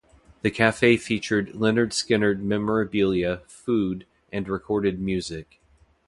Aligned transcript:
The 0.41 0.49
cafe 0.49 0.97
featured 0.97 1.49
Lynyrd 1.49 1.91
Skynyrd 1.91 2.39
memorabilia, 2.39 3.43
food 3.45 4.07
and 4.33 4.49
recorded 4.49 4.99
music. 4.99 5.61